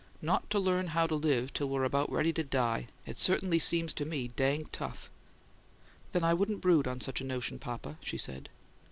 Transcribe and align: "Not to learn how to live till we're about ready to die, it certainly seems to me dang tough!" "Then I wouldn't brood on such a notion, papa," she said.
"Not 0.19 0.49
to 0.49 0.57
learn 0.57 0.87
how 0.97 1.05
to 1.05 1.13
live 1.13 1.53
till 1.53 1.69
we're 1.69 1.83
about 1.83 2.11
ready 2.11 2.33
to 2.33 2.43
die, 2.43 2.87
it 3.05 3.19
certainly 3.19 3.59
seems 3.59 3.93
to 3.93 4.03
me 4.03 4.29
dang 4.29 4.63
tough!" 4.71 5.11
"Then 6.11 6.23
I 6.23 6.33
wouldn't 6.33 6.59
brood 6.61 6.87
on 6.87 7.01
such 7.01 7.21
a 7.21 7.23
notion, 7.23 7.59
papa," 7.59 7.99
she 8.01 8.17
said. 8.17 8.49